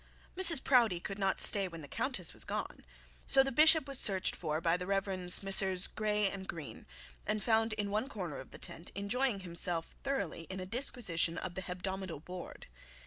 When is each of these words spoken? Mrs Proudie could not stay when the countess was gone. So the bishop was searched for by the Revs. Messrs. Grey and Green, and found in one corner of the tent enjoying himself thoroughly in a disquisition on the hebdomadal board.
Mrs 0.35 0.63
Proudie 0.63 0.99
could 0.99 1.19
not 1.19 1.39
stay 1.39 1.67
when 1.67 1.81
the 1.81 1.87
countess 1.87 2.33
was 2.33 2.43
gone. 2.43 2.83
So 3.27 3.43
the 3.43 3.51
bishop 3.51 3.87
was 3.87 3.99
searched 3.99 4.35
for 4.35 4.59
by 4.59 4.75
the 4.75 4.87
Revs. 4.87 5.43
Messrs. 5.43 5.85
Grey 5.85 6.27
and 6.27 6.47
Green, 6.47 6.87
and 7.23 7.43
found 7.43 7.73
in 7.73 7.91
one 7.91 8.09
corner 8.09 8.39
of 8.39 8.49
the 8.49 8.57
tent 8.57 8.91
enjoying 8.95 9.41
himself 9.41 9.95
thoroughly 10.03 10.47
in 10.49 10.59
a 10.59 10.65
disquisition 10.65 11.37
on 11.37 11.53
the 11.53 11.61
hebdomadal 11.61 12.25
board. 12.25 12.65